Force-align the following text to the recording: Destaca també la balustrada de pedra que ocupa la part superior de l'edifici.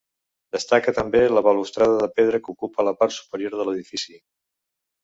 Destaca 0.55 0.93
també 0.99 1.21
la 1.33 1.43
balustrada 1.49 2.01
de 2.05 2.09
pedra 2.17 2.41
que 2.47 2.53
ocupa 2.57 2.87
la 2.89 2.97
part 3.03 3.17
superior 3.21 3.59
de 3.63 3.71
l'edifici. 3.71 4.21